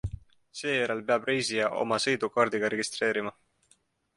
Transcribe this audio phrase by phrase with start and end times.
[0.61, 3.37] Seejärel peab reisija oma sõidu kaardiga registreerima.